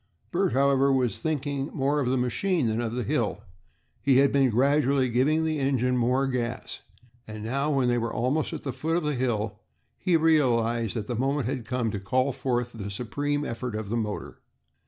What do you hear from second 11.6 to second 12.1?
come to